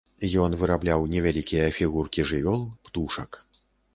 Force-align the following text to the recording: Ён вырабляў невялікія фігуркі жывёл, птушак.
Ён 0.43 0.53
вырабляў 0.61 1.03
невялікія 1.15 1.67
фігуркі 1.77 2.27
жывёл, 2.31 2.61
птушак. 2.87 3.41